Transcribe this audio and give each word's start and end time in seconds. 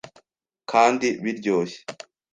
kandi 0.71 1.07
biryoshye.” 1.23 1.79